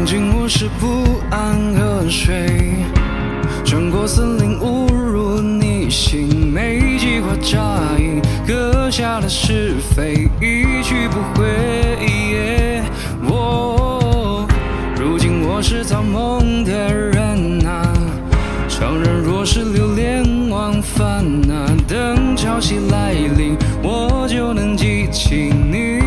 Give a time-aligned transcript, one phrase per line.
[0.00, 2.46] 曾经我是不安河水，
[3.66, 12.82] 穿过森林误入你心，没计划扎营，割下了是非，一去不回。
[13.28, 14.48] 我
[14.98, 17.92] 如今我是造梦的人啊，
[18.70, 26.00] 常人若是流连忘返啊，等潮汐来临，我就能记起你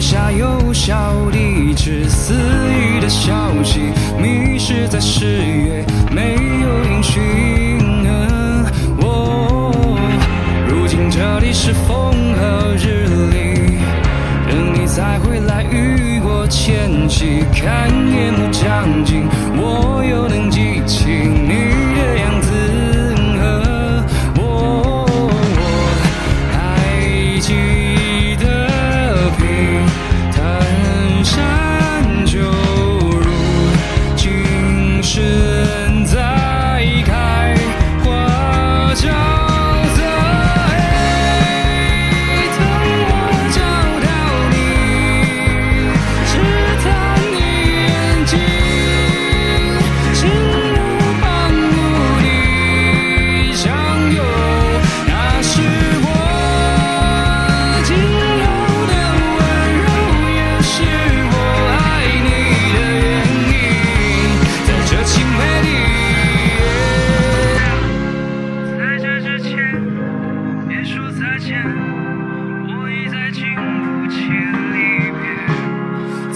[0.00, 0.59] 下有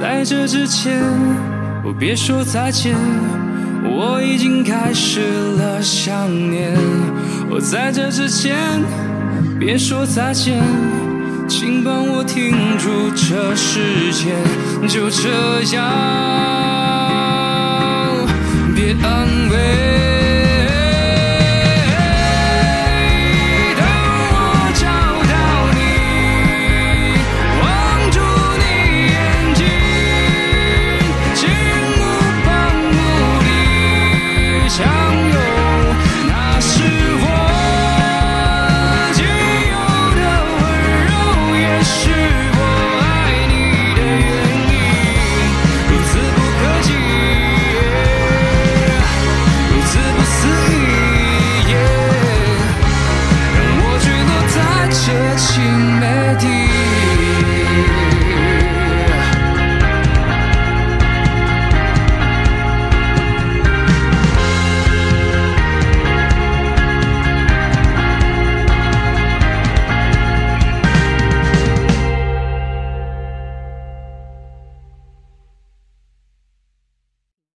[0.00, 0.98] 在这之前，
[1.84, 2.96] 我别说再见，
[3.84, 5.20] 我已经开始
[5.58, 6.74] 了想念。
[7.50, 8.56] 我在这之前，
[9.58, 10.62] 别说再见，
[11.46, 14.34] 请帮我停住这时间，
[14.88, 15.28] 就这
[15.76, 15.84] 样，
[18.74, 19.49] 别安慰。